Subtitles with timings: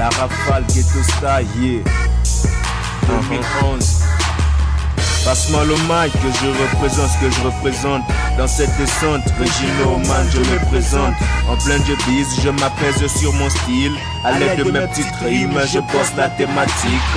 [0.00, 1.82] La rafale ghetto style, yeah.
[3.06, 4.09] 2011.
[5.24, 8.02] Passe-moi le mic que je représente ce que je représente.
[8.38, 11.14] Dans cette descente, Regino Man je me présente.
[11.48, 13.92] En plein de bise, je m'apaise sur mon style.
[14.24, 17.16] À l'aide de mes petites rimes, je bosse la thématique.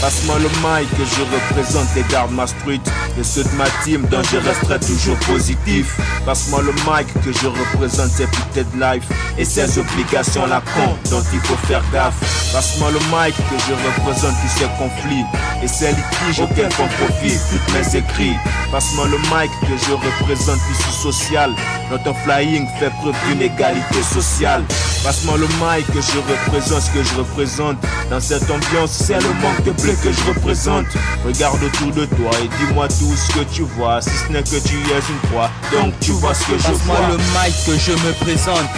[0.00, 2.80] Passe-moi le mic que je représente et garde ma street
[3.18, 7.48] Et ceux de ma team dont je resterai toujours positif Passe-moi le mic que je
[7.48, 9.04] représente c'est peut-être life.
[9.38, 12.14] Et ces obligations la con dont il faut faire gaffe.
[12.52, 15.24] Passe-moi le mic que je représente tous ces conflits.
[15.62, 18.36] Et ces litiges auxquels on profite toutes mes écrits
[18.70, 21.54] Passe-moi le mic que je représente l'issue sociale.
[21.90, 24.62] Notre flying fait preuve d'une égalité sociale.
[25.02, 27.76] Passe-moi le mic que je représente ce que je représente.
[28.10, 30.86] Dans cette ambiance c'est le manque de que je représente.
[31.24, 34.02] Regarde autour de toi et dis-moi tout ce que tu vois.
[34.02, 36.96] Si ce n'est que tu es une proie Donc tu vois ce que je vois.
[36.96, 38.68] Passe-moi le mic que je me présente.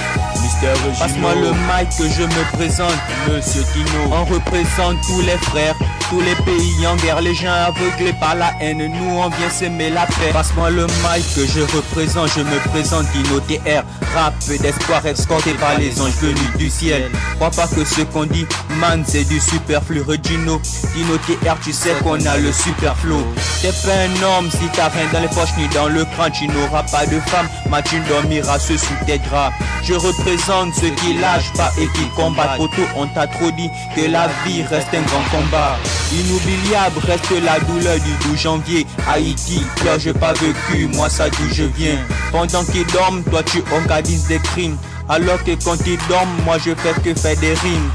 [0.98, 2.94] Passe-moi le mic que je me présente.
[3.28, 5.76] Monsieur Tino On représente tous les frères
[6.10, 9.90] tous les pays en guerre, les gens aveuglés par la haine, nous on vient s'aimer
[9.90, 10.32] la paix.
[10.32, 15.78] Passe-moi le mic que je représente, je me présente Dino TR, rap d'espoir escorté par
[15.78, 17.08] les anges venus du ciel.
[17.36, 18.44] Crois pas que ce qu'on dit,
[18.80, 20.02] man, c'est du superflu.
[20.02, 20.60] Regino,
[20.94, 23.24] Dino TR, tu sais qu'on a le super flow.
[23.62, 26.48] T'es pas un homme si t'as rien dans les poches ni dans le crâne, tu
[26.48, 29.54] n'auras pas de femme, mais tu dormiras ce sous tes draps.
[29.82, 32.58] Je représente ceux qui lâchent pas et qui combattent.
[32.58, 35.76] Auto, on t'a trop dit que la vie reste un grand combat.
[36.12, 38.86] Inoubliable reste la douleur du 12 janvier.
[39.08, 41.98] Haïti, là j'ai pas vécu, moi ça d'où je viens.
[42.32, 44.76] Pendant qu'ils dorment, toi tu organises des crimes.
[45.10, 47.90] Alors que quand ils dorment, moi je fais que faire des rimes.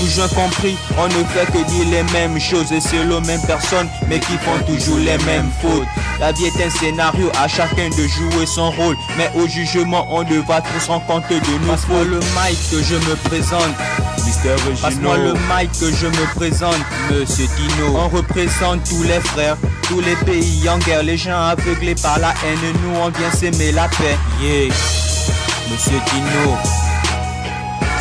[0.00, 3.88] Toujours compris, on ne fait que dire les mêmes choses et c'est les mêmes personnes,
[4.08, 5.86] mais qui font toujours les mêmes fautes.
[6.18, 10.24] La vie est un scénario, à chacun de jouer son rôle, mais au jugement on
[10.24, 11.70] devra tous rendre compte de nous.
[11.70, 13.76] Passe-moi le mic que je me présente.
[14.26, 16.74] Mystère Passe-moi le mic que je me présente,
[17.12, 17.96] Monsieur Tino.
[17.96, 22.30] On représente tous les frères, tous les pays en guerre, les gens aveuglés par la
[22.44, 24.18] haine, nous on vient s'aimer la paix.
[24.42, 24.99] Yeah.
[25.70, 26.56] Monsieur Tino,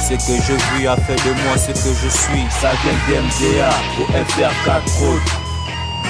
[0.02, 2.46] ce que je vis a fait de moi ce que je suis.
[2.50, 3.70] Ça vient d'MZA
[4.00, 5.22] au FR4 Road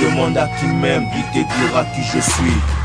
[0.02, 2.79] Demande à qui m'aime, il te dira qui je suis